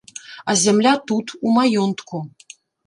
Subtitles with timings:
[0.49, 2.27] А зямля тут, у маёнтку.